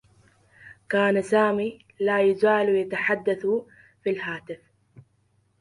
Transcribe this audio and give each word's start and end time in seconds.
كان 0.89 1.21
سامي 1.21 1.85
لا 1.99 2.19
يزال 2.21 2.69
يتحدّث 2.75 3.45
في 4.03 4.09
الهاتف. 4.09 4.59